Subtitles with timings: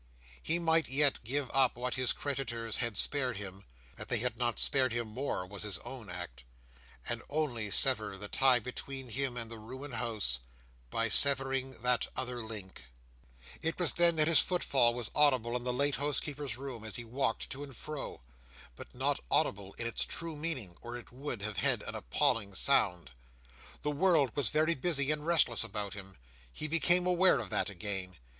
[0.41, 3.65] He might yet give up what his creditors had spared him
[3.97, 6.43] (that they had not spared him more, was his own act),
[7.07, 10.39] and only sever the tie between him and the ruined house,
[10.89, 12.85] by severing that other link—
[13.61, 17.05] It was then that his footfall was audible in the late housekeeper's room, as he
[17.05, 18.21] walked to and fro;
[18.75, 23.11] but not audible in its true meaning, or it would have had an appalling sound.
[23.83, 26.17] The world was very busy and restless about him.
[26.51, 28.17] He became aware of that again.